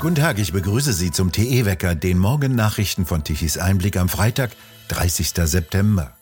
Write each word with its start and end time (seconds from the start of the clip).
Guten 0.00 0.14
Tag, 0.14 0.38
ich 0.38 0.52
begrüße 0.52 0.92
Sie 0.92 1.10
zum 1.10 1.32
TE-Wecker, 1.32 1.96
den 1.96 2.18
Morgennachrichten 2.18 3.04
von 3.04 3.24
Tichys 3.24 3.58
Einblick 3.58 3.96
am 3.96 4.08
Freitag, 4.08 4.52
30. 4.88 5.32
September. 5.44 6.16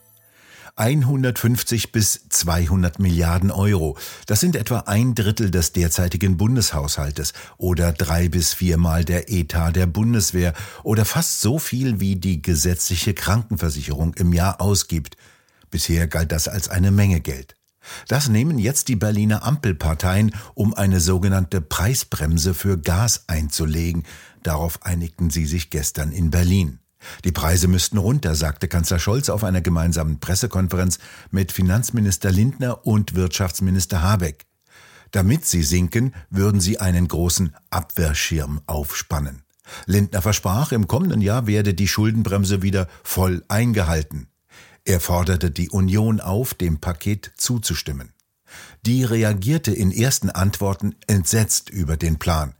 150 0.77 1.93
bis 1.93 2.27
200 2.31 2.99
Milliarden 2.99 3.51
Euro. 3.51 3.99
Das 4.25 4.41
sind 4.41 4.57
etwa 4.57 4.79
ein 4.87 5.15
Drittel 5.15 5.51
des 5.51 5.73
derzeitigen 5.73 6.39
Bundeshaushaltes 6.39 7.35
oder 7.59 7.93
drei 7.93 8.31
bis 8.31 8.55
viermal 8.55 9.05
der 9.05 9.31
Etat 9.31 9.73
der 9.73 9.87
Bundeswehr 9.87 10.55
oder 10.83 11.05
fast 11.05 11.43
so 11.43 11.59
viel 11.59 12.01
wie 12.01 12.17
die 12.17 12.41
gesetzliche 12.41 13.13
Krankenversicherung 13.13 14.15
im 14.15 14.33
Jahr 14.33 14.63
ausgibt. 14.63 15.19
Bisher 15.71 16.07
galt 16.07 16.33
das 16.33 16.49
als 16.49 16.71
eine 16.71 16.91
Menge 16.91 17.21
Geld. 17.21 17.56
Das 18.09 18.29
nehmen 18.29 18.59
jetzt 18.59 18.89
die 18.89 18.97
Berliner 18.97 19.45
Ampelparteien, 19.45 20.35
um 20.55 20.75
eine 20.75 21.01
sogenannte 21.01 21.61
Preisbremse 21.61 22.55
für 22.55 22.79
Gas 22.79 23.25
einzulegen. 23.27 24.05
Darauf 24.43 24.85
einigten 24.85 25.31
sie 25.31 25.47
sich 25.47 25.71
gestern 25.71 26.13
in 26.13 26.31
Berlin. 26.31 26.81
Die 27.25 27.33
Preise 27.33 27.69
müssten 27.69 27.99
runter, 27.99 28.35
sagte 28.35 28.69
Kanzler 28.69 28.99
Scholz 28.99 29.29
auf 29.29 29.45
einer 29.45 29.61
gemeinsamen 29.61 30.19
Pressekonferenz 30.19 30.99
mit 31.31 31.53
Finanzminister 31.53 32.31
Lindner 32.31 32.87
und 32.87 33.15
Wirtschaftsminister 33.15 34.03
Habeck. 34.03 34.47
Damit 35.13 35.47
sie 35.47 35.63
sinken, 35.63 36.15
würden 36.31 36.61
sie 36.61 36.81
einen 36.81 37.07
großen 37.09 37.55
Abwehrschirm 37.71 38.61
aufspannen. 38.67 39.43
Lindner 39.87 40.23
versprach, 40.23 40.73
im 40.73 40.87
kommenden 40.87 41.21
Jahr 41.21 41.47
werde 41.47 41.75
die 41.75 41.89
Schuldenbremse 41.89 42.63
wieder 42.63 42.89
voll 43.03 43.45
eingehalten. 43.49 44.29
Er 44.87 45.01
forderte 45.01 45.51
die 45.51 45.69
Union 45.69 46.21
auf, 46.21 46.55
dem 46.55 46.79
Paket 46.79 47.33
zuzustimmen. 47.37 48.13
Die 48.87 49.03
reagierte 49.03 49.73
in 49.73 49.91
ersten 49.91 50.31
Antworten 50.31 50.95
entsetzt 51.09 51.71
über 51.71 51.97
den 51.97 52.21
Plan. 52.21 52.55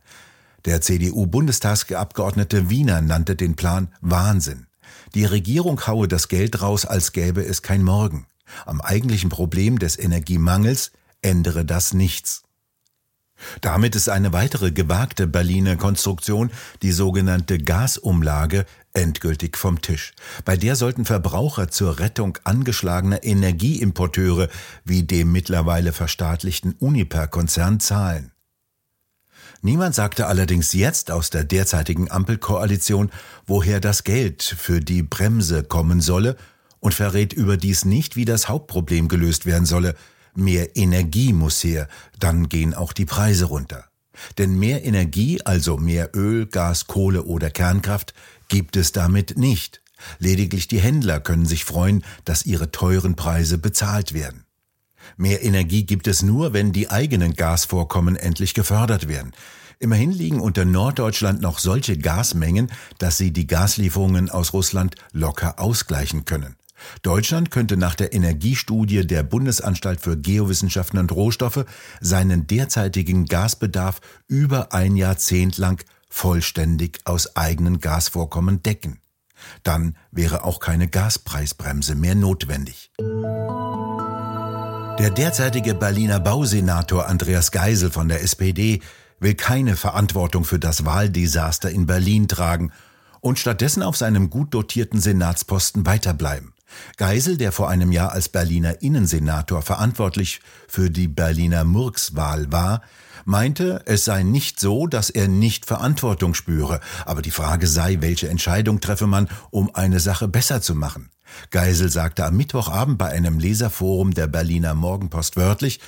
Der 0.65 0.81
CDU-Bundestagsabgeordnete 0.81 2.69
Wiener 2.69 3.01
nannte 3.01 3.37
den 3.37 3.55
Plan 3.55 3.87
Wahnsinn. 4.01 4.67
Die 5.15 5.23
Regierung 5.23 5.87
haue 5.87 6.09
das 6.09 6.27
Geld 6.27 6.61
raus, 6.61 6.85
als 6.85 7.13
gäbe 7.13 7.45
es 7.45 7.61
kein 7.61 7.81
Morgen. 7.81 8.27
Am 8.65 8.81
eigentlichen 8.81 9.29
Problem 9.29 9.79
des 9.79 9.97
Energiemangels 9.97 10.91
ändere 11.21 11.63
das 11.63 11.93
nichts. 11.93 12.43
Damit 13.61 13.95
ist 13.95 14.09
eine 14.09 14.33
weitere 14.33 14.71
gewagte 14.71 15.27
Berliner 15.27 15.75
Konstruktion, 15.75 16.51
die 16.81 16.91
sogenannte 16.91 17.59
Gasumlage, 17.59 18.65
endgültig 18.97 19.57
vom 19.57 19.81
Tisch. 19.81 20.13
Bei 20.43 20.57
der 20.57 20.75
sollten 20.75 21.05
Verbraucher 21.05 21.69
zur 21.69 21.99
Rettung 21.99 22.37
angeschlagener 22.43 23.23
Energieimporteure 23.23 24.49
wie 24.83 25.03
dem 25.03 25.31
mittlerweile 25.31 25.93
verstaatlichten 25.93 26.73
Uniper-Konzern 26.73 27.79
zahlen. 27.79 28.31
Niemand 29.61 29.95
sagte 29.95 30.27
allerdings 30.27 30.73
jetzt 30.73 31.11
aus 31.11 31.29
der 31.29 31.43
derzeitigen 31.43 32.11
Ampelkoalition, 32.11 33.09
woher 33.45 33.79
das 33.79 34.03
Geld 34.03 34.43
für 34.43 34.81
die 34.81 35.03
Bremse 35.03 35.63
kommen 35.63 36.01
solle 36.01 36.35
und 36.79 36.93
verrät 36.93 37.33
überdies 37.33 37.85
nicht, 37.85 38.15
wie 38.15 38.25
das 38.25 38.49
Hauptproblem 38.49 39.07
gelöst 39.07 39.45
werden 39.45 39.65
solle, 39.65 39.95
Mehr 40.39 40.77
Energie 40.77 41.33
muss 41.33 41.63
her, 41.63 41.87
dann 42.19 42.47
gehen 42.47 42.75
auch 42.75 42.93
die 42.93 43.05
Preise 43.05 43.45
runter. 43.45 43.85
Denn 44.37 44.59
mehr 44.59 44.85
Energie, 44.85 45.41
also 45.43 45.77
mehr 45.77 46.11
Öl, 46.15 46.45
Gas, 46.45 46.85
Kohle 46.85 47.23
oder 47.23 47.49
Kernkraft, 47.49 48.13
gibt 48.47 48.75
es 48.75 48.91
damit 48.91 49.37
nicht. 49.37 49.81
Lediglich 50.19 50.67
die 50.67 50.79
Händler 50.79 51.19
können 51.19 51.45
sich 51.45 51.65
freuen, 51.65 52.03
dass 52.25 52.45
ihre 52.45 52.71
teuren 52.71 53.15
Preise 53.15 53.57
bezahlt 53.57 54.13
werden. 54.13 54.45
Mehr 55.15 55.43
Energie 55.43 55.85
gibt 55.85 56.07
es 56.07 56.21
nur, 56.21 56.53
wenn 56.53 56.71
die 56.71 56.89
eigenen 56.89 57.33
Gasvorkommen 57.33 58.15
endlich 58.15 58.53
gefördert 58.53 59.07
werden. 59.07 59.31
Immerhin 59.79 60.11
liegen 60.11 60.39
unter 60.39 60.65
Norddeutschland 60.65 61.41
noch 61.41 61.59
solche 61.59 61.97
Gasmengen, 61.97 62.71
dass 62.97 63.17
sie 63.17 63.31
die 63.31 63.47
Gaslieferungen 63.47 64.29
aus 64.29 64.53
Russland 64.53 64.95
locker 65.13 65.59
ausgleichen 65.59 66.25
können. 66.25 66.55
Deutschland 67.01 67.51
könnte 67.51 67.77
nach 67.77 67.95
der 67.95 68.13
Energiestudie 68.13 69.05
der 69.05 69.23
Bundesanstalt 69.23 69.99
für 69.99 70.17
Geowissenschaften 70.17 70.99
und 70.99 71.11
Rohstoffe 71.11 71.65
seinen 72.01 72.47
derzeitigen 72.47 73.25
Gasbedarf 73.25 73.99
über 74.27 74.73
ein 74.73 74.95
Jahrzehnt 74.95 75.57
lang 75.57 75.83
vollständig 76.17 76.99
aus 77.05 77.35
eigenen 77.35 77.79
Gasvorkommen 77.79 78.63
decken. 78.63 78.99
Dann 79.63 79.95
wäre 80.11 80.43
auch 80.43 80.59
keine 80.59 80.87
Gaspreisbremse 80.87 81.93
mehr 81.93 82.15
notwendig. 82.15 82.91
Der 84.99 85.11
derzeitige 85.11 85.75
Berliner 85.75 86.19
Bausenator 86.19 87.07
Andreas 87.07 87.51
Geisel 87.51 87.91
von 87.91 88.09
der 88.09 88.23
SPD 88.23 88.81
will 89.19 89.35
keine 89.35 89.75
Verantwortung 89.75 90.43
für 90.43 90.57
das 90.57 90.85
Wahldesaster 90.85 91.69
in 91.69 91.85
Berlin 91.85 92.27
tragen 92.27 92.71
und 93.19 93.37
stattdessen 93.37 93.83
auf 93.83 93.95
seinem 93.95 94.31
gut 94.31 94.55
dotierten 94.55 94.99
Senatsposten 94.99 95.85
weiterbleiben. 95.85 96.53
Geisel, 96.97 97.37
der 97.37 97.51
vor 97.51 97.69
einem 97.69 97.91
Jahr 97.91 98.11
als 98.11 98.29
Berliner 98.29 98.81
Innensenator 98.81 99.61
verantwortlich 99.61 100.41
für 100.67 100.89
die 100.89 101.07
Berliner 101.07 101.63
Murkswahl 101.63 102.51
war, 102.51 102.81
meinte, 103.25 103.81
es 103.85 104.05
sei 104.05 104.23
nicht 104.23 104.59
so, 104.59 104.87
dass 104.87 105.09
er 105.09 105.27
nicht 105.27 105.65
Verantwortung 105.65 106.33
spüre, 106.33 106.79
aber 107.05 107.21
die 107.21 107.31
Frage 107.31 107.67
sei, 107.67 107.97
welche 107.99 108.29
Entscheidung 108.29 108.79
treffe 108.79 109.07
man, 109.07 109.27
um 109.49 109.73
eine 109.75 109.99
Sache 109.99 110.27
besser 110.27 110.61
zu 110.61 110.75
machen. 110.75 111.09
Geisel 111.51 111.89
sagte 111.89 112.25
am 112.25 112.37
Mittwochabend 112.37 112.97
bei 112.97 113.09
einem 113.09 113.39
Leserforum 113.39 114.13
der 114.13 114.27
Berliner 114.27 114.73
Morgenpost 114.73 115.35
wörtlich, 115.35 115.79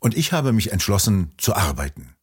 und 0.00 0.16
ich 0.16 0.32
habe 0.32 0.52
mich 0.52 0.72
entschlossen 0.72 1.32
zu 1.36 1.54
arbeiten. 1.54 2.14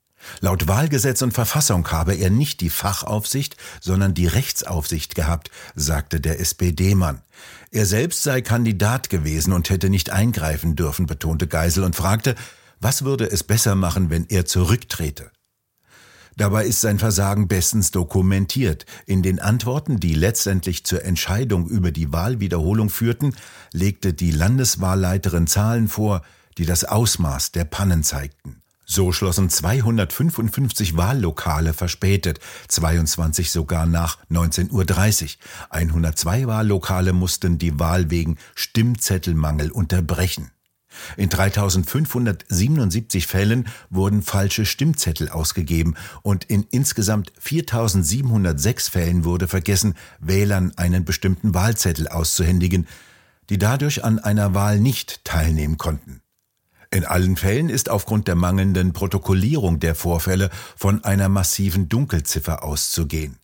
Laut 0.41 0.67
Wahlgesetz 0.67 1.21
und 1.21 1.33
Verfassung 1.33 1.89
habe 1.91 2.15
er 2.15 2.29
nicht 2.29 2.59
die 2.61 2.69
Fachaufsicht, 2.69 3.55
sondern 3.79 4.13
die 4.13 4.27
Rechtsaufsicht 4.27 5.15
gehabt, 5.15 5.51
sagte 5.75 6.19
der 6.19 6.39
SPD-Mann. 6.39 7.21
Er 7.71 7.85
selbst 7.85 8.23
sei 8.23 8.41
Kandidat 8.41 9.09
gewesen 9.09 9.53
und 9.53 9.69
hätte 9.69 9.89
nicht 9.89 10.09
eingreifen 10.09 10.75
dürfen, 10.75 11.05
betonte 11.05 11.47
Geisel 11.47 11.83
und 11.83 11.95
fragte, 11.95 12.35
was 12.79 13.03
würde 13.03 13.29
es 13.29 13.43
besser 13.43 13.75
machen, 13.75 14.09
wenn 14.09 14.25
er 14.29 14.45
zurücktrete? 14.45 15.31
Dabei 16.37 16.65
ist 16.65 16.81
sein 16.81 16.99
Versagen 16.99 17.47
bestens 17.47 17.89
dokumentiert. 17.89 18.85
In 19.07 19.23
den 19.23 19.39
Antworten, 19.39 19.99
die 19.99 20.13
letztendlich 20.13 20.85
zur 20.85 21.03
Entscheidung 21.03 21.67
über 21.67 21.91
die 21.91 22.13
Wahlwiederholung 22.13 22.91
führten, 22.91 23.35
legte 23.73 24.13
die 24.13 24.29
Landeswahlleiterin 24.29 25.47
Zahlen 25.47 25.87
vor, 25.87 26.21
die 26.59 26.65
das 26.65 26.83
Ausmaß 26.83 27.53
der 27.53 27.65
Pannen 27.65 28.03
zeigten. 28.03 28.61
So 28.89 29.11
schlossen 29.11 29.49
255 29.49 30.95
Wahllokale 30.95 31.73
verspätet, 31.73 32.39
22 32.69 33.51
sogar 33.51 33.85
nach 33.85 34.17
19.30 34.31 34.71
Uhr. 34.71 34.85
102 35.71 36.47
Wahllokale 36.47 37.11
mussten 37.11 37.57
die 37.57 37.77
Wahl 37.79 38.09
wegen 38.09 38.37
Stimmzettelmangel 38.55 39.71
unterbrechen. 39.71 40.51
In 41.17 41.27
3577 41.27 43.27
Fällen 43.27 43.67
wurden 43.89 44.21
falsche 44.21 44.65
Stimmzettel 44.65 45.27
ausgegeben 45.29 45.95
und 46.21 46.45
in 46.45 46.65
insgesamt 46.71 47.33
4706 47.39 48.87
Fällen 48.87 49.25
wurde 49.25 49.49
vergessen, 49.49 49.95
Wählern 50.19 50.71
einen 50.77 51.03
bestimmten 51.03 51.53
Wahlzettel 51.53 52.07
auszuhändigen, 52.07 52.87
die 53.49 53.57
dadurch 53.57 54.05
an 54.05 54.19
einer 54.19 54.53
Wahl 54.53 54.79
nicht 54.79 55.25
teilnehmen 55.25 55.77
konnten. 55.77 56.21
In 56.89 57.05
allen 57.05 57.35
Fällen 57.35 57.69
ist 57.69 57.89
aufgrund 57.89 58.27
der 58.27 58.35
mangelnden 58.35 58.93
Protokollierung 58.93 59.79
der 59.79 59.95
Vorfälle 59.95 60.49
von 60.75 61.03
einer 61.03 61.27
massiven 61.27 61.89
Dunkelziffer 61.89 62.63
auszugehen. 62.63 63.37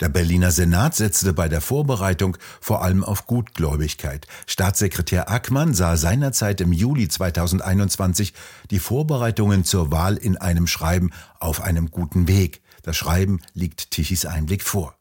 Der 0.00 0.08
Berliner 0.10 0.50
Senat 0.50 0.94
setzte 0.94 1.32
bei 1.32 1.48
der 1.48 1.60
Vorbereitung 1.60 2.36
vor 2.60 2.82
allem 2.82 3.02
auf 3.02 3.26
Gutgläubigkeit. 3.26 4.26
Staatssekretär 4.46 5.30
Ackmann 5.30 5.72
sah 5.72 5.96
seinerzeit 5.96 6.60
im 6.60 6.72
Juli 6.72 7.08
2021 7.08 8.34
die 8.70 8.78
Vorbereitungen 8.78 9.64
zur 9.64 9.90
Wahl 9.90 10.16
in 10.16 10.36
einem 10.36 10.66
Schreiben 10.66 11.10
auf 11.40 11.62
einem 11.62 11.90
guten 11.90 12.28
Weg. 12.28 12.60
Das 12.82 12.96
Schreiben 12.96 13.40
liegt 13.54 13.90
Tichys 13.90 14.26
Einblick 14.26 14.62
vor. 14.62 14.96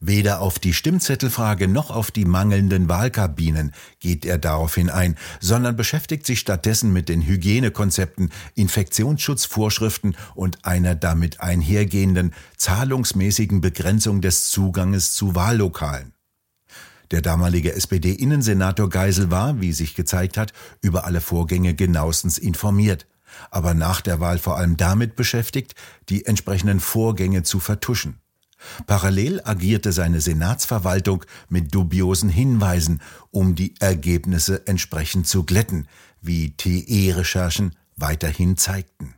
Weder 0.00 0.40
auf 0.40 0.58
die 0.58 0.74
Stimmzettelfrage 0.74 1.68
noch 1.68 1.90
auf 1.90 2.10
die 2.10 2.24
mangelnden 2.24 2.88
Wahlkabinen 2.88 3.72
geht 4.00 4.24
er 4.24 4.38
daraufhin 4.38 4.90
ein, 4.90 5.16
sondern 5.40 5.76
beschäftigt 5.76 6.26
sich 6.26 6.40
stattdessen 6.40 6.92
mit 6.92 7.08
den 7.08 7.22
Hygienekonzepten, 7.22 8.30
Infektionsschutzvorschriften 8.54 10.16
und 10.34 10.64
einer 10.64 10.94
damit 10.94 11.40
einhergehenden 11.40 12.34
zahlungsmäßigen 12.56 13.60
Begrenzung 13.60 14.20
des 14.20 14.50
Zuganges 14.50 15.14
zu 15.14 15.34
Wahllokalen. 15.34 16.12
Der 17.12 17.22
damalige 17.22 17.72
SPD-Innensenator 17.72 18.90
Geisel 18.90 19.30
war, 19.30 19.60
wie 19.60 19.72
sich 19.72 19.94
gezeigt 19.94 20.36
hat, 20.36 20.52
über 20.82 21.04
alle 21.04 21.20
Vorgänge 21.20 21.74
genauestens 21.74 22.36
informiert, 22.36 23.06
aber 23.50 23.74
nach 23.74 24.00
der 24.00 24.18
Wahl 24.18 24.38
vor 24.38 24.56
allem 24.56 24.76
damit 24.76 25.14
beschäftigt, 25.14 25.74
die 26.08 26.26
entsprechenden 26.26 26.80
Vorgänge 26.80 27.44
zu 27.44 27.60
vertuschen. 27.60 28.20
Parallel 28.86 29.40
agierte 29.44 29.92
seine 29.92 30.20
Senatsverwaltung 30.20 31.24
mit 31.48 31.74
dubiosen 31.74 32.28
Hinweisen, 32.28 33.00
um 33.30 33.54
die 33.54 33.74
Ergebnisse 33.80 34.66
entsprechend 34.66 35.26
zu 35.26 35.44
glätten, 35.44 35.88
wie 36.20 36.50
TE-Recherchen 36.50 37.74
weiterhin 37.96 38.56
zeigten. 38.56 39.14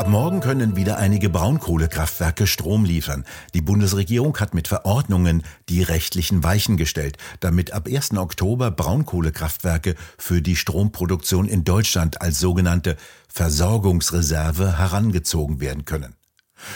Ab 0.00 0.08
morgen 0.08 0.40
können 0.40 0.76
wieder 0.76 0.96
einige 0.96 1.28
Braunkohlekraftwerke 1.28 2.46
Strom 2.46 2.86
liefern. 2.86 3.26
Die 3.52 3.60
Bundesregierung 3.60 4.34
hat 4.38 4.54
mit 4.54 4.66
Verordnungen 4.66 5.42
die 5.68 5.82
rechtlichen 5.82 6.42
Weichen 6.42 6.78
gestellt, 6.78 7.18
damit 7.40 7.74
ab 7.74 7.86
1. 7.86 8.16
Oktober 8.16 8.70
Braunkohlekraftwerke 8.70 9.96
für 10.16 10.40
die 10.40 10.56
Stromproduktion 10.56 11.48
in 11.48 11.64
Deutschland 11.64 12.22
als 12.22 12.38
sogenannte 12.38 12.96
Versorgungsreserve 13.28 14.78
herangezogen 14.78 15.60
werden 15.60 15.84
können. 15.84 16.14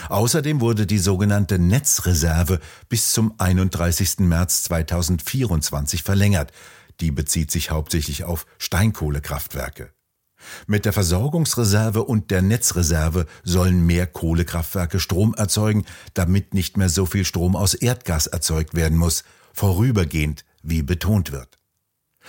Außerdem 0.09 0.61
wurde 0.61 0.85
die 0.85 0.97
sogenannte 0.97 1.59
Netzreserve 1.59 2.59
bis 2.89 3.11
zum 3.11 3.33
31. 3.37 4.19
März 4.19 4.63
2024 4.63 6.03
verlängert. 6.03 6.51
Die 6.99 7.11
bezieht 7.11 7.51
sich 7.51 7.71
hauptsächlich 7.71 8.23
auf 8.23 8.45
Steinkohlekraftwerke. 8.57 9.91
Mit 10.67 10.85
der 10.85 10.93
Versorgungsreserve 10.93 12.03
und 12.03 12.31
der 12.31 12.41
Netzreserve 12.41 13.25
sollen 13.43 13.85
mehr 13.85 14.07
Kohlekraftwerke 14.07 14.99
Strom 14.99 15.33
erzeugen, 15.33 15.85
damit 16.13 16.53
nicht 16.53 16.77
mehr 16.77 16.89
so 16.89 17.05
viel 17.05 17.25
Strom 17.25 17.55
aus 17.55 17.73
Erdgas 17.73 18.27
erzeugt 18.27 18.75
werden 18.75 18.97
muss, 18.97 19.23
vorübergehend, 19.53 20.45
wie 20.61 20.83
betont 20.83 21.31
wird. 21.31 21.57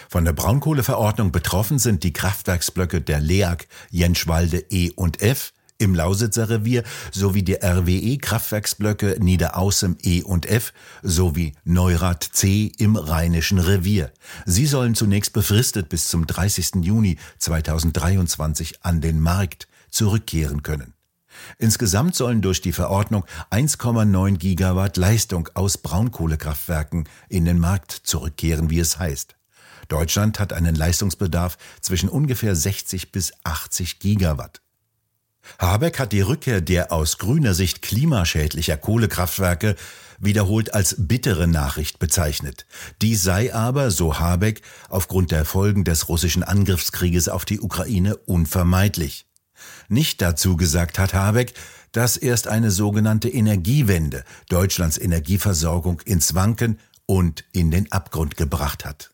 Von 0.09 0.25
der 0.25 0.33
Braunkohleverordnung 0.33 1.33
betroffen 1.33 1.79
sind 1.79 2.05
die 2.05 2.13
Kraftwerksblöcke 2.13 3.01
der 3.01 3.21
LEAG, 3.21 3.67
Jenschwalde 3.91 4.65
E 4.71 4.91
und 4.91 5.23
F, 5.23 5.53
im 5.79 5.95
Lausitzer 5.95 6.49
Revier 6.49 6.83
sowie 7.13 7.43
die 7.43 7.57
RWE-Kraftwerksblöcke 7.63 9.17
Niederaußem 9.21 9.97
E 10.03 10.23
und 10.23 10.47
F 10.47 10.73
sowie 11.03 11.53
Neurath 11.65 12.29
C 12.33 12.73
im 12.79 12.97
Rheinischen 12.97 13.59
Revier. 13.59 14.13
Sie 14.45 14.67
sollen 14.67 14.95
zunächst 14.95 15.33
befristet 15.33 15.89
bis 15.89 16.09
zum 16.09 16.27
30. 16.27 16.83
Juni 16.83 17.19
2023 17.39 18.85
an 18.85 19.01
den 19.01 19.21
Markt 19.21 19.69
zurückkehren 19.91 20.63
können. 20.63 20.95
Insgesamt 21.59 22.15
sollen 22.15 22.41
durch 22.41 22.61
die 22.61 22.73
Verordnung 22.73 23.25
1,9 23.51 24.39
Gigawatt 24.39 24.97
Leistung 24.97 25.49
aus 25.55 25.79
Braunkohlekraftwerken 25.79 27.09
in 27.29 27.45
den 27.45 27.59
Markt 27.59 27.93
zurückkehren, 27.93 28.71
wie 28.71 28.81
es 28.81 28.99
heißt. 28.99 29.37
Deutschland 29.89 30.41
hat 30.41 30.53
einen 30.53 30.75
Leistungsbedarf 30.75 31.59
zwischen 31.81 32.09
ungefähr 32.09 32.57
60 32.57 33.13
bis 33.13 33.33
80 33.45 33.99
Gigawatt. 33.99 34.61
Habeck 35.59 35.99
hat 35.99 36.13
die 36.13 36.21
Rückkehr 36.21 36.61
der 36.61 36.93
aus 36.93 37.19
grüner 37.19 37.55
Sicht 37.55 37.83
klimaschädlicher 37.83 38.77
Kohlekraftwerke 38.77 39.77
wiederholt 40.19 40.75
als 40.75 40.97
bittere 40.99 41.47
Nachricht 41.47 41.99
bezeichnet. 41.99 42.67
Dies 43.03 43.23
sei 43.23 43.55
aber, 43.55 43.91
so 43.91 44.19
Habeck, 44.19 44.63
aufgrund 44.89 45.31
der 45.31 45.45
Folgen 45.45 45.85
des 45.85 46.09
russischen 46.09 46.43
Angriffskrieges 46.43 47.29
auf 47.29 47.45
die 47.45 47.61
Ukraine 47.61 48.17
unvermeidlich. 48.17 49.27
Nicht 49.89 50.23
dazu 50.23 50.57
gesagt 50.57 50.99
hat 50.99 51.15
Habeck, 51.15 51.55
dass 51.93 52.17
erst 52.17 52.49
eine 52.49 52.71
sogenannte 52.71 53.29
Energiewende 53.29 54.25
Deutschlands 54.49 54.99
Energieversorgung 54.99 56.01
ins 56.01 56.35
Wanken 56.35 56.79
und 57.07 57.45
in 57.53 57.71
den 57.71 57.91
Abgrund 57.93 58.37
gebracht 58.37 58.85
hat. 58.85 59.11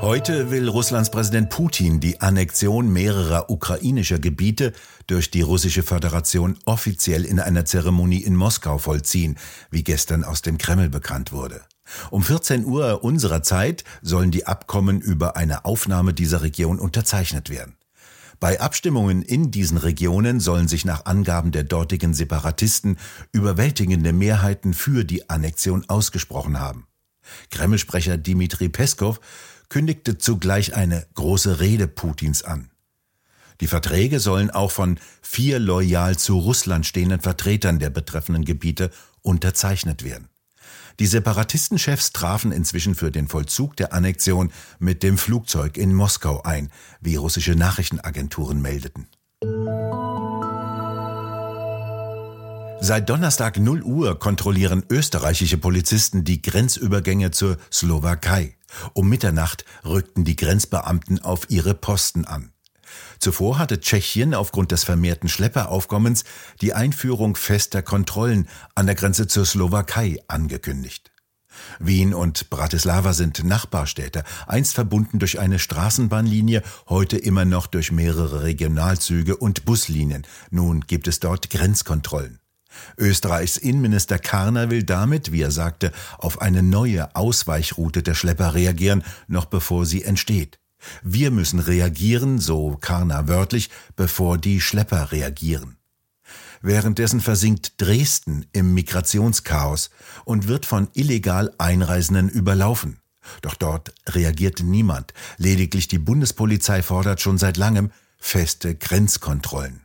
Heute 0.00 0.50
will 0.50 0.68
Russlands 0.68 1.10
Präsident 1.10 1.48
Putin 1.48 2.00
die 2.00 2.20
Annexion 2.20 2.92
mehrerer 2.92 3.50
ukrainischer 3.50 4.18
Gebiete 4.18 4.72
durch 5.06 5.30
die 5.30 5.40
russische 5.40 5.82
Föderation 5.82 6.58
offiziell 6.66 7.24
in 7.24 7.40
einer 7.40 7.64
Zeremonie 7.64 8.22
in 8.22 8.36
Moskau 8.36 8.78
vollziehen, 8.78 9.38
wie 9.70 9.82
gestern 9.82 10.22
aus 10.22 10.42
dem 10.42 10.58
Kreml 10.58 10.90
bekannt 10.90 11.32
wurde. 11.32 11.62
Um 12.10 12.22
14 12.22 12.64
Uhr 12.66 13.04
unserer 13.04 13.42
Zeit 13.42 13.84
sollen 14.02 14.30
die 14.30 14.46
Abkommen 14.46 15.00
über 15.00 15.36
eine 15.36 15.64
Aufnahme 15.64 16.12
dieser 16.12 16.42
Region 16.42 16.78
unterzeichnet 16.78 17.48
werden. 17.48 17.76
Bei 18.38 18.60
Abstimmungen 18.60 19.22
in 19.22 19.50
diesen 19.50 19.78
Regionen 19.78 20.40
sollen 20.40 20.68
sich 20.68 20.84
nach 20.84 21.06
Angaben 21.06 21.52
der 21.52 21.64
dortigen 21.64 22.12
Separatisten 22.12 22.98
überwältigende 23.32 24.12
Mehrheiten 24.12 24.74
für 24.74 25.04
die 25.04 25.30
Annexion 25.30 25.88
ausgesprochen 25.88 26.60
haben. 26.60 26.86
Kremlsprecher 27.50 28.18
Dmitri 28.18 28.68
Peskov 28.68 29.20
kündigte 29.68 30.18
zugleich 30.18 30.74
eine 30.74 31.06
große 31.14 31.60
Rede 31.60 31.88
Putins 31.88 32.42
an. 32.42 32.70
Die 33.60 33.66
Verträge 33.66 34.20
sollen 34.20 34.50
auch 34.50 34.70
von 34.70 34.98
vier 35.22 35.58
loyal 35.58 36.18
zu 36.18 36.38
Russland 36.38 36.86
stehenden 36.86 37.20
Vertretern 37.20 37.78
der 37.78 37.90
betreffenden 37.90 38.44
Gebiete 38.44 38.90
unterzeichnet 39.22 40.04
werden. 40.04 40.28
Die 40.98 41.06
Separatistenchefs 41.06 42.12
trafen 42.12 42.52
inzwischen 42.52 42.94
für 42.94 43.10
den 43.10 43.28
Vollzug 43.28 43.76
der 43.76 43.92
Annexion 43.92 44.50
mit 44.78 45.02
dem 45.02 45.18
Flugzeug 45.18 45.76
in 45.76 45.92
Moskau 45.94 46.42
ein, 46.42 46.70
wie 47.00 47.16
russische 47.16 47.54
Nachrichtenagenturen 47.54 48.60
meldeten. 48.60 49.06
Seit 52.80 53.08
Donnerstag 53.08 53.58
0 53.58 53.82
Uhr 53.82 54.18
kontrollieren 54.18 54.84
österreichische 54.90 55.56
Polizisten 55.56 56.24
die 56.24 56.42
Grenzübergänge 56.42 57.30
zur 57.30 57.56
Slowakei. 57.72 58.56
Um 58.92 59.08
Mitternacht 59.08 59.64
rückten 59.84 60.24
die 60.24 60.36
Grenzbeamten 60.36 61.20
auf 61.20 61.50
ihre 61.50 61.74
Posten 61.74 62.24
an. 62.26 62.52
Zuvor 63.18 63.58
hatte 63.58 63.80
Tschechien 63.80 64.34
aufgrund 64.34 64.72
des 64.72 64.84
vermehrten 64.84 65.28
Schlepperaufkommens 65.28 66.24
die 66.60 66.74
Einführung 66.74 67.34
fester 67.34 67.82
Kontrollen 67.82 68.48
an 68.74 68.86
der 68.86 68.94
Grenze 68.94 69.26
zur 69.26 69.46
Slowakei 69.46 70.18
angekündigt. 70.28 71.10
Wien 71.78 72.14
und 72.14 72.50
Bratislava 72.50 73.14
sind 73.14 73.42
Nachbarstädte, 73.42 74.24
einst 74.46 74.74
verbunden 74.74 75.18
durch 75.18 75.38
eine 75.40 75.58
Straßenbahnlinie, 75.58 76.62
heute 76.88 77.16
immer 77.16 77.46
noch 77.46 77.66
durch 77.66 77.90
mehrere 77.90 78.42
Regionalzüge 78.42 79.36
und 79.36 79.64
Buslinien. 79.64 80.26
Nun 80.50 80.80
gibt 80.82 81.08
es 81.08 81.18
dort 81.18 81.50
Grenzkontrollen. 81.50 82.38
Österreichs 82.98 83.56
Innenminister 83.56 84.18
Karner 84.18 84.70
will 84.70 84.82
damit, 84.82 85.32
wie 85.32 85.42
er 85.42 85.50
sagte, 85.50 85.92
auf 86.18 86.40
eine 86.40 86.62
neue 86.62 87.14
Ausweichroute 87.14 88.02
der 88.02 88.14
Schlepper 88.14 88.54
reagieren, 88.54 89.04
noch 89.28 89.46
bevor 89.46 89.86
sie 89.86 90.02
entsteht. 90.02 90.58
Wir 91.02 91.30
müssen 91.30 91.58
reagieren, 91.58 92.38
so 92.38 92.76
Karner 92.80 93.28
wörtlich, 93.28 93.70
bevor 93.96 94.38
die 94.38 94.60
Schlepper 94.60 95.12
reagieren. 95.12 95.76
Währenddessen 96.62 97.20
versinkt 97.20 97.74
Dresden 97.78 98.46
im 98.52 98.74
Migrationschaos 98.74 99.90
und 100.24 100.48
wird 100.48 100.66
von 100.66 100.88
illegal 100.94 101.52
Einreisenden 101.58 102.28
überlaufen. 102.28 102.98
Doch 103.42 103.54
dort 103.54 103.92
reagiert 104.08 104.62
niemand. 104.62 105.12
Lediglich 105.36 105.88
die 105.88 105.98
Bundespolizei 105.98 106.82
fordert 106.82 107.20
schon 107.20 107.38
seit 107.38 107.56
langem 107.56 107.90
feste 108.18 108.74
Grenzkontrollen. 108.74 109.80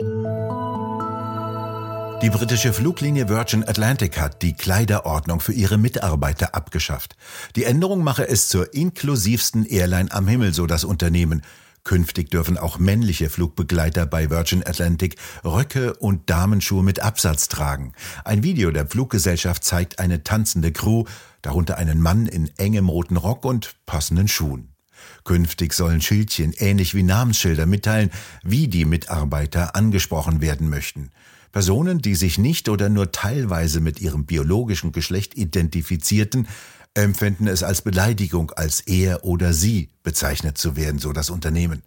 Die 2.22 2.30
britische 2.30 2.72
Fluglinie 2.72 3.30
Virgin 3.30 3.68
Atlantic 3.68 4.20
hat 4.20 4.44
die 4.44 4.54
Kleiderordnung 4.54 5.40
für 5.40 5.54
ihre 5.54 5.80
Mitarbeiter 5.80 6.54
abgeschafft. 6.54 7.16
Die 7.56 7.64
Änderung 7.64 8.04
mache 8.04 8.28
es 8.28 8.48
zur 8.48 8.76
inklusivsten 8.76 9.66
Airline 9.66 10.12
am 10.12 10.28
Himmel, 10.28 10.54
so 10.54 10.68
das 10.68 10.84
Unternehmen. 10.84 11.42
Künftig 11.84 12.30
dürfen 12.30 12.60
auch 12.60 12.78
männliche 12.78 13.32
Flugbegleiter 13.32 14.06
bei 14.06 14.30
Virgin 14.30 14.64
Atlantic 14.64 15.16
Röcke 15.44 15.96
und 15.96 16.30
Damenschuhe 16.30 16.84
mit 16.84 17.00
Absatz 17.00 17.48
tragen. 17.48 17.94
Ein 18.24 18.44
Video 18.44 18.70
der 18.70 18.86
Fluggesellschaft 18.86 19.64
zeigt 19.64 19.98
eine 19.98 20.24
tanzende 20.24 20.72
Crew, 20.72 21.06
darunter 21.42 21.80
einen 21.80 22.00
Mann 22.00 22.28
in 22.28 22.52
engem 22.58 22.88
roten 22.88 23.18
Rock 23.18 23.46
und 23.46 23.74
passenden 23.88 24.28
Schuhen. 24.28 24.76
Künftig 25.24 25.74
sollen 25.74 26.02
Schildchen 26.02 26.54
ähnlich 26.54 26.94
wie 26.94 27.02
Namensschilder 27.02 27.66
mitteilen, 27.66 28.12
wie 28.44 28.68
die 28.68 28.86
Mitarbeiter 28.86 29.76
angesprochen 29.76 30.40
werden 30.40 30.70
möchten. 30.70 31.10
Personen, 31.52 32.00
die 32.00 32.16
sich 32.16 32.38
nicht 32.38 32.70
oder 32.70 32.90
nur 32.90 33.12
teilweise 33.12 33.82
mit 33.82 34.00
ihrem 34.00 34.26
biologischen 34.26 34.92
Geschlecht 34.92 35.38
identifizierten, 35.38 36.48
empfinden 36.94 37.48
es 37.48 37.64
als 37.64 37.82
Beleidigung, 37.82 38.52
als 38.52 38.82
er 38.82 39.24
oder 39.24 39.54
sie 39.54 39.90
bezeichnet 40.04 40.58
zu 40.58 40.76
werden, 40.76 41.00
so 41.00 41.14
das 41.14 41.30
Unternehmen. 41.30 41.84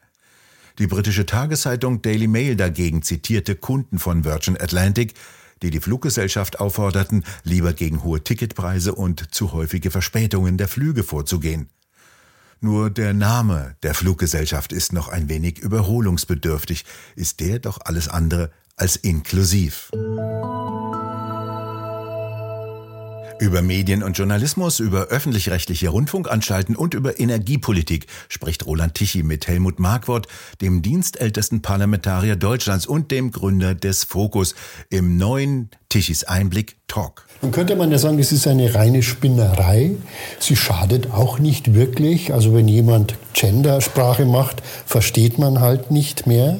Die 0.78 0.86
britische 0.86 1.24
Tageszeitung 1.24 2.02
Daily 2.02 2.26
Mail 2.26 2.56
dagegen 2.56 3.02
zitierte 3.02 3.54
Kunden 3.54 3.98
von 3.98 4.24
Virgin 4.24 4.60
Atlantic, 4.60 5.14
die 5.62 5.70
die 5.70 5.80
Fluggesellschaft 5.80 6.58
aufforderten, 6.58 7.24
lieber 7.44 7.72
gegen 7.72 8.02
hohe 8.02 8.22
Ticketpreise 8.24 8.94
und 8.94 9.34
zu 9.34 9.52
häufige 9.52 9.90
Verspätungen 9.90 10.58
der 10.58 10.68
Flüge 10.68 11.04
vorzugehen. 11.04 11.68
Nur 12.60 12.90
der 12.90 13.14
Name 13.14 13.76
der 13.82 13.94
Fluggesellschaft 13.94 14.72
ist 14.72 14.92
noch 14.92 15.08
ein 15.08 15.28
wenig 15.28 15.58
überholungsbedürftig, 15.58 16.84
ist 17.14 17.40
der 17.40 17.58
doch 17.58 17.78
alles 17.84 18.08
andere 18.08 18.50
als 18.76 18.96
inklusiv. 18.96 19.90
Über 23.40 23.62
Medien 23.62 24.02
und 24.02 24.16
Journalismus, 24.16 24.80
über 24.80 25.06
öffentlich-rechtliche 25.06 25.88
Rundfunkanstalten 25.88 26.76
und 26.76 26.94
über 26.94 27.18
Energiepolitik 27.18 28.06
spricht 28.28 28.64
Roland 28.64 28.94
Tichy 28.94 29.22
mit 29.22 29.48
Helmut 29.48 29.80
Markwort, 29.80 30.28
dem 30.60 30.82
dienstältesten 30.82 31.60
Parlamentarier 31.60 32.36
Deutschlands 32.36 32.86
und 32.86 33.10
dem 33.10 33.32
Gründer 33.32 33.74
des 33.74 34.04
Fokus 34.04 34.54
im 34.88 35.16
neuen 35.16 35.70
Tichys 35.88 36.24
Einblick 36.24 36.76
Talk. 36.86 37.24
Nun 37.42 37.50
könnte 37.50 37.76
man 37.76 37.90
ja 37.90 37.98
sagen, 37.98 38.18
das 38.18 38.32
ist 38.32 38.46
eine 38.46 38.74
reine 38.74 39.02
Spinnerei. 39.02 39.92
Sie 40.38 40.56
schadet 40.56 41.12
auch 41.12 41.38
nicht 41.38 41.74
wirklich. 41.74 42.32
Also 42.32 42.54
wenn 42.54 42.68
jemand 42.68 43.16
Gendersprache 43.34 44.24
macht, 44.24 44.62
versteht 44.86 45.38
man 45.38 45.60
halt 45.60 45.90
nicht 45.90 46.26
mehr. 46.26 46.58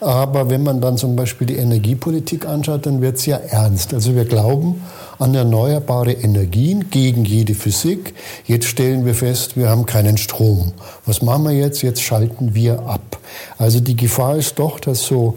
Aber 0.00 0.48
wenn 0.48 0.62
man 0.62 0.80
dann 0.80 0.96
zum 0.96 1.16
Beispiel 1.16 1.46
die 1.46 1.56
Energiepolitik 1.56 2.46
anschaut, 2.46 2.86
dann 2.86 3.02
wird 3.02 3.16
es 3.16 3.26
ja 3.26 3.36
ernst. 3.36 3.92
Also 3.92 4.14
wir 4.14 4.24
glauben 4.24 4.80
an 5.18 5.34
erneuerbare 5.34 6.12
Energien 6.12 6.90
gegen 6.90 7.24
jede 7.24 7.54
Physik. 7.54 8.14
Jetzt 8.46 8.66
stellen 8.66 9.04
wir 9.04 9.14
fest, 9.14 9.56
wir 9.56 9.68
haben 9.68 9.86
keinen 9.86 10.18
Strom. 10.18 10.72
Was 11.04 11.22
machen 11.22 11.44
wir 11.44 11.52
jetzt? 11.52 11.82
Jetzt 11.82 12.02
schalten 12.02 12.54
wir 12.54 12.86
ab. 12.86 13.18
Also 13.58 13.80
die 13.80 13.96
Gefahr 13.96 14.36
ist 14.36 14.58
doch, 14.58 14.80
dass 14.80 15.02
so 15.02 15.36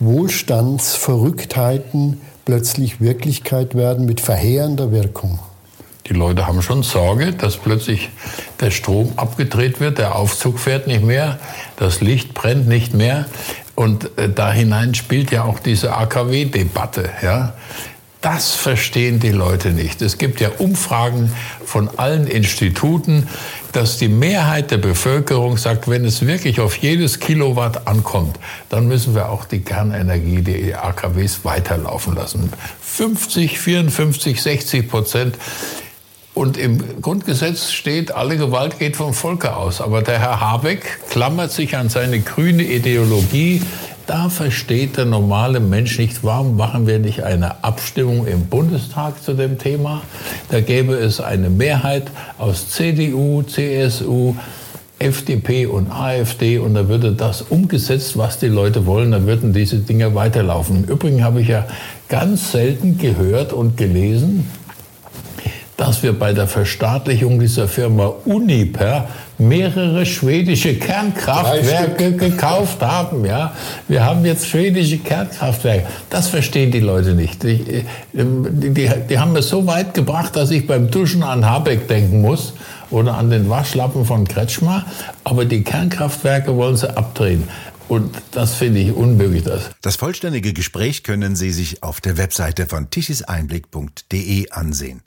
Wohlstandsverrücktheiten 0.00 2.20
plötzlich 2.44 3.00
Wirklichkeit 3.00 3.74
werden 3.74 4.06
mit 4.06 4.20
verheerender 4.20 4.92
Wirkung. 4.92 5.38
Die 6.06 6.12
Leute 6.12 6.46
haben 6.46 6.60
schon 6.60 6.82
Sorge, 6.82 7.32
dass 7.32 7.56
plötzlich 7.56 8.10
der 8.60 8.70
Strom 8.70 9.14
abgedreht 9.16 9.80
wird, 9.80 9.98
der 9.98 10.16
Aufzug 10.16 10.58
fährt 10.58 10.86
nicht 10.86 11.02
mehr, 11.02 11.38
das 11.76 12.02
Licht 12.02 12.34
brennt 12.34 12.68
nicht 12.68 12.92
mehr. 12.92 13.24
Und 13.74 14.16
äh, 14.18 14.28
da 14.28 14.52
hinein 14.52 14.94
spielt 14.94 15.30
ja 15.30 15.44
auch 15.44 15.58
diese 15.58 15.96
AKW-Debatte. 15.96 17.08
Ja? 17.22 17.54
Das 18.24 18.54
verstehen 18.54 19.20
die 19.20 19.32
Leute 19.32 19.72
nicht. 19.72 20.00
Es 20.00 20.16
gibt 20.16 20.40
ja 20.40 20.48
Umfragen 20.56 21.30
von 21.62 21.90
allen 21.98 22.26
Instituten, 22.26 23.28
dass 23.72 23.98
die 23.98 24.08
Mehrheit 24.08 24.70
der 24.70 24.78
Bevölkerung 24.78 25.58
sagt, 25.58 25.90
wenn 25.90 26.06
es 26.06 26.26
wirklich 26.26 26.58
auf 26.58 26.78
jedes 26.78 27.20
Kilowatt 27.20 27.86
ankommt, 27.86 28.38
dann 28.70 28.88
müssen 28.88 29.14
wir 29.14 29.28
auch 29.28 29.44
die 29.44 29.60
Kernenergie, 29.60 30.40
die 30.40 30.74
AKWs 30.74 31.44
weiterlaufen 31.44 32.14
lassen. 32.14 32.50
50, 32.80 33.58
54, 33.58 34.40
60 34.40 34.88
Prozent. 34.88 35.36
Und 36.32 36.56
im 36.56 37.02
Grundgesetz 37.02 37.72
steht, 37.72 38.10
alle 38.12 38.38
Gewalt 38.38 38.78
geht 38.78 38.96
vom 38.96 39.12
Volke 39.12 39.54
aus. 39.54 39.82
Aber 39.82 40.00
der 40.00 40.18
Herr 40.18 40.40
Habeck 40.40 40.98
klammert 41.10 41.52
sich 41.52 41.76
an 41.76 41.90
seine 41.90 42.20
grüne 42.20 42.62
Ideologie. 42.62 43.60
Da 44.06 44.28
versteht 44.28 44.98
der 44.98 45.06
normale 45.06 45.60
Mensch 45.60 45.98
nicht, 45.98 46.22
warum 46.22 46.56
machen 46.56 46.86
wir 46.86 46.98
nicht 46.98 47.22
eine 47.22 47.64
Abstimmung 47.64 48.26
im 48.26 48.46
Bundestag 48.46 49.22
zu 49.22 49.32
dem 49.32 49.58
Thema. 49.58 50.02
Da 50.50 50.60
gäbe 50.60 50.94
es 50.94 51.20
eine 51.20 51.48
Mehrheit 51.48 52.10
aus 52.38 52.68
CDU, 52.68 53.42
CSU, 53.42 54.34
FDP 54.98 55.66
und 55.66 55.90
AfD 55.90 56.58
und 56.58 56.74
da 56.74 56.88
würde 56.88 57.12
das 57.12 57.42
umgesetzt, 57.42 58.16
was 58.18 58.38
die 58.38 58.48
Leute 58.48 58.86
wollen, 58.86 59.10
da 59.10 59.24
würden 59.24 59.52
diese 59.52 59.78
Dinge 59.78 60.14
weiterlaufen. 60.14 60.84
Im 60.84 60.84
Übrigen 60.84 61.24
habe 61.24 61.40
ich 61.40 61.48
ja 61.48 61.66
ganz 62.08 62.52
selten 62.52 62.98
gehört 62.98 63.52
und 63.52 63.76
gelesen, 63.76 64.46
dass 65.76 66.02
wir 66.02 66.16
bei 66.16 66.32
der 66.32 66.46
Verstaatlichung 66.46 67.40
dieser 67.40 67.66
Firma 67.66 68.12
Uniper 68.24 69.08
mehrere 69.38 70.06
schwedische 70.06 70.74
Kernkraftwerke 70.74 72.12
gekauft 72.12 72.80
haben. 72.80 73.24
Ja, 73.24 73.52
wir 73.88 74.04
haben 74.04 74.24
jetzt 74.24 74.46
schwedische 74.46 74.98
Kernkraftwerke. 74.98 75.86
Das 76.10 76.28
verstehen 76.28 76.70
die 76.70 76.80
Leute 76.80 77.14
nicht. 77.14 77.42
Die, 77.42 77.84
die, 78.12 78.90
die 79.08 79.18
haben 79.18 79.34
es 79.36 79.48
so 79.48 79.66
weit 79.66 79.94
gebracht, 79.94 80.36
dass 80.36 80.52
ich 80.52 80.66
beim 80.66 80.90
Duschen 80.90 81.24
an 81.24 81.44
Habeck 81.44 81.88
denken 81.88 82.20
muss 82.20 82.54
oder 82.90 83.14
an 83.14 83.30
den 83.30 83.50
Waschlappen 83.50 84.04
von 84.04 84.28
Kretschmer. 84.28 84.84
Aber 85.24 85.44
die 85.44 85.64
Kernkraftwerke 85.64 86.54
wollen 86.54 86.76
sie 86.76 86.96
abdrehen. 86.96 87.48
Und 87.88 88.16
das 88.30 88.54
finde 88.54 88.80
ich 88.80 88.92
unmöglich. 88.92 89.44
Das. 89.44 89.70
das 89.82 89.96
vollständige 89.96 90.52
Gespräch 90.52 91.02
können 91.02 91.36
Sie 91.36 91.50
sich 91.50 91.82
auf 91.82 92.00
der 92.00 92.16
Webseite 92.16 92.66
von 92.66 92.90
tischiseinblick.de 92.90 94.50
ansehen. 94.50 95.02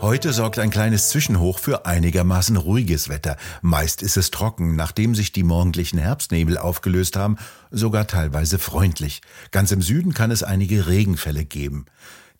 Heute 0.00 0.32
sorgt 0.32 0.60
ein 0.60 0.70
kleines 0.70 1.08
Zwischenhoch 1.08 1.58
für 1.58 1.84
einigermaßen 1.84 2.56
ruhiges 2.56 3.08
Wetter. 3.08 3.36
Meist 3.62 4.00
ist 4.00 4.16
es 4.16 4.30
trocken, 4.30 4.76
nachdem 4.76 5.16
sich 5.16 5.32
die 5.32 5.42
morgendlichen 5.42 5.98
Herbstnebel 5.98 6.56
aufgelöst 6.56 7.16
haben, 7.16 7.36
sogar 7.72 8.06
teilweise 8.06 8.60
freundlich. 8.60 9.22
Ganz 9.50 9.72
im 9.72 9.82
Süden 9.82 10.14
kann 10.14 10.30
es 10.30 10.44
einige 10.44 10.86
Regenfälle 10.86 11.44
geben. 11.44 11.86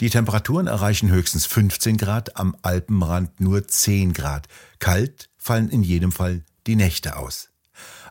Die 0.01 0.09
Temperaturen 0.09 0.69
erreichen 0.69 1.11
höchstens 1.11 1.47
15 1.47 1.97
Grad, 1.97 2.37
am 2.37 2.55
Alpenrand 2.63 3.41
nur 3.41 3.67
10 3.67 4.13
Grad. 4.13 4.47
Kalt 4.79 5.29
fallen 5.37 5.69
in 5.69 5.83
jedem 5.83 6.13
Fall 6.13 6.43
die 6.69 6.77
Nächte 6.77 7.17
aus. 7.17 7.49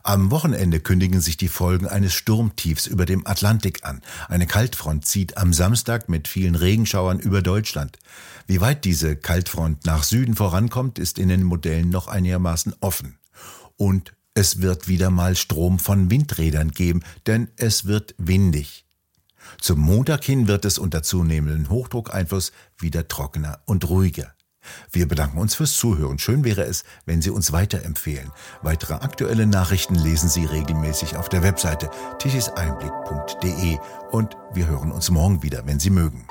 Am 0.04 0.32
Wochenende 0.32 0.80
kündigen 0.80 1.22
sich 1.22 1.38
die 1.38 1.48
Folgen 1.48 1.88
eines 1.88 2.14
Sturmtiefs 2.14 2.88
über 2.88 3.06
dem 3.06 3.28
Atlantik 3.28 3.84
an. 3.84 4.02
Eine 4.30 4.48
Kaltfront 4.48 5.06
zieht 5.06 5.38
am 5.38 5.54
Samstag 5.54 6.08
mit 6.10 6.28
vielen 6.28 6.56
Regenschauern 6.56 7.20
über 7.20 7.42
Deutschland. 7.42 8.00
Wie 8.46 8.62
weit 8.62 8.86
diese 8.86 9.16
Kaltfront 9.16 9.86
nach 9.86 10.04
Süden 10.04 10.36
vorankommt, 10.36 10.98
ist 10.98 11.20
in 11.20 11.30
den 11.30 11.44
Modellen 11.44 11.90
noch 11.90 12.08
einigermaßen 12.08 12.76
offen. 12.80 13.18
Und 13.76 14.14
es 14.34 14.62
wird 14.62 14.88
wieder 14.88 15.10
mal 15.10 15.36
Strom 15.36 15.78
von 15.78 16.10
Windrädern 16.10 16.72
geben, 16.72 17.04
denn 17.26 17.50
es 17.58 17.86
wird 17.86 18.16
windig. 18.18 18.86
Zum 19.60 19.80
Montag 19.80 20.24
hin 20.24 20.48
wird 20.48 20.66
es 20.66 20.78
unter 20.78 21.04
zunehmendem 21.04 21.70
Hochdruckeinfluss 21.70 22.52
wieder 22.78 23.08
trockener 23.08 23.60
und 23.66 23.90
ruhiger. 23.90 24.37
Wir 24.92 25.08
bedanken 25.08 25.38
uns 25.38 25.56
fürs 25.56 25.76
Zuhören. 25.76 26.20
Schön 26.20 26.44
wäre 26.44 26.64
es, 26.64 26.84
wenn 27.06 27.22
Sie 27.22 27.30
uns 27.30 27.52
weiterempfehlen. 27.52 28.32
Weitere 28.62 28.94
aktuelle 28.94 29.48
Nachrichten 29.48 29.96
lesen 29.96 30.30
Sie 30.30 30.46
regelmäßig 30.46 31.16
auf 31.16 31.30
der 31.30 31.44
Webseite 31.44 31.90
tischiseinblick.de 32.20 33.78
und 34.12 34.38
wir 34.54 34.68
hören 34.68 34.92
uns 34.92 35.10
morgen 35.10 35.44
wieder, 35.44 35.66
wenn 35.66 35.80
Sie 35.80 35.90
mögen. 35.90 36.28